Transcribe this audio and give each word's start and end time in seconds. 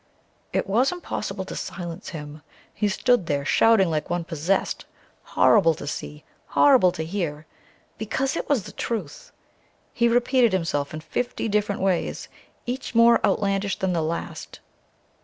It 0.51 0.65
was 0.67 0.91
impossible 0.91 1.45
to 1.45 1.55
silence 1.55 2.09
him. 2.09 2.41
He 2.73 2.87
stood 2.87 3.27
there 3.27 3.45
shouting 3.45 3.91
like 3.91 4.09
one 4.09 4.23
possessed, 4.23 4.85
horrible 5.21 5.75
to 5.75 5.85
see, 5.85 6.23
horrible 6.47 6.91
to 6.93 7.05
hear 7.05 7.45
because 7.99 8.35
it 8.35 8.49
was 8.49 8.63
the 8.63 8.71
truth. 8.71 9.31
He 9.93 10.07
repeated 10.07 10.53
himself 10.53 10.91
in 10.95 11.01
fifty 11.01 11.47
different 11.47 11.81
ways, 11.81 12.29
each 12.65 12.95
more 12.95 13.23
outlandish 13.23 13.77
than 13.77 13.93
the 13.93 14.01
last. 14.01 14.59